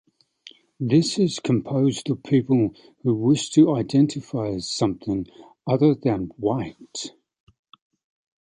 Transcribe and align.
This 0.79 1.19
is 1.19 1.39
composed 1.39 2.09
of 2.09 2.23
people 2.23 2.73
who 3.03 3.13
wish 3.13 3.51
to 3.51 3.75
identify 3.75 4.47
as 4.47 4.67
something 4.67 5.27
other 5.67 5.93
than 5.93 6.31
white. 6.37 7.11